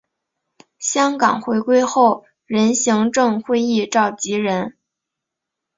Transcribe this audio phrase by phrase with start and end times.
[0.79, 4.75] 香港回归后任行政会议召集人。